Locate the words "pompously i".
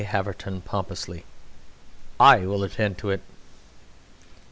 0.61-2.47